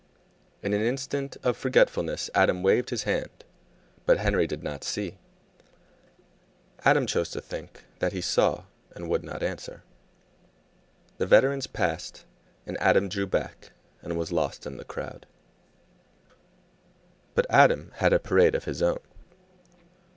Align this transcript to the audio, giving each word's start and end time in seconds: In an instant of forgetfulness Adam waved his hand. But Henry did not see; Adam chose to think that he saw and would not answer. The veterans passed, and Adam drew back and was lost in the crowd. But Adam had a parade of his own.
In 0.63 0.73
an 0.73 0.81
instant 0.81 1.37
of 1.43 1.55
forgetfulness 1.55 2.31
Adam 2.33 2.63
waved 2.63 2.89
his 2.89 3.03
hand. 3.03 3.45
But 4.07 4.17
Henry 4.17 4.47
did 4.47 4.63
not 4.63 4.83
see; 4.83 5.19
Adam 6.83 7.05
chose 7.05 7.29
to 7.29 7.39
think 7.39 7.83
that 7.99 8.11
he 8.11 8.19
saw 8.19 8.63
and 8.95 9.07
would 9.11 9.23
not 9.23 9.43
answer. 9.43 9.83
The 11.19 11.27
veterans 11.27 11.67
passed, 11.67 12.25
and 12.65 12.79
Adam 12.81 13.09
drew 13.09 13.27
back 13.27 13.73
and 14.01 14.17
was 14.17 14.31
lost 14.31 14.65
in 14.65 14.77
the 14.77 14.83
crowd. 14.85 15.27
But 17.35 17.45
Adam 17.47 17.91
had 17.97 18.11
a 18.11 18.17
parade 18.17 18.55
of 18.55 18.63
his 18.63 18.81
own. 18.81 18.97